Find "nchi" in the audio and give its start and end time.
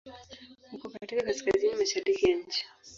2.37-2.65